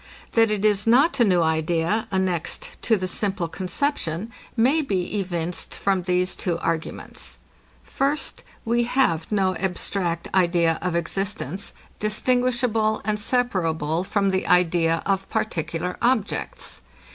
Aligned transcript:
That 0.31 0.49
it 0.49 0.65
is 0.65 0.87
not 0.87 1.19
a 1.19 1.23
new 1.23 1.43
idea, 1.43 2.07
annexed 2.09 2.81
to 2.81 2.97
the 2.97 3.07
simple 3.07 3.47
conception, 3.47 4.31
may 4.57 4.81
be 4.81 5.19
evinced 5.19 5.75
from 5.75 6.01
these 6.01 6.35
two 6.35 6.57
arguments. 6.57 7.37
First, 7.83 8.43
We 8.65 8.85
have 8.85 9.31
no 9.31 9.55
abstract 9.57 10.27
idea 10.33 10.79
of 10.81 10.95
existence, 10.95 11.73
distinguishable 11.99 13.01
and 13.05 13.19
separable 13.19 14.03
from 14.03 14.31
the 14.31 14.47
idea 14.47 15.03
of 15.05 15.29
particular 15.29 15.97
objects. 16.01 16.81